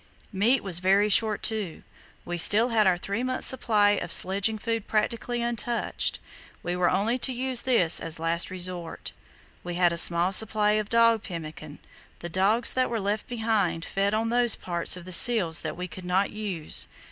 Meat 0.33 0.63
was 0.63 0.79
very 0.79 1.09
short 1.09 1.43
too. 1.43 1.83
We 2.25 2.35
still 2.35 2.69
had 2.69 2.87
our 2.87 2.97
three 2.97 3.21
months' 3.21 3.45
supply 3.45 3.91
of 3.91 4.11
sledging 4.11 4.57
food 4.57 4.87
practically 4.87 5.43
untouched; 5.43 6.17
we 6.63 6.75
were 6.75 6.89
only 6.89 7.19
to 7.19 7.31
use 7.31 7.61
this 7.61 7.99
as 7.99 8.17
a 8.17 8.21
last 8.23 8.49
resort. 8.49 9.13
We 9.63 9.75
had 9.75 9.91
a 9.93 9.99
small 9.99 10.31
supply 10.31 10.71
of 10.71 10.89
dog 10.89 11.21
pemmican, 11.21 11.77
the 12.17 12.29
dogs 12.29 12.73
that 12.73 12.89
were 12.89 12.99
left 12.99 13.27
being 13.27 13.81
fed 13.83 14.15
on 14.15 14.29
those 14.29 14.55
parts 14.55 14.97
of 14.97 15.05
the 15.05 15.11
seals 15.11 15.61
that 15.61 15.77
we 15.77 15.87
could 15.87 16.03
not 16.05 16.31
use. 16.31 16.87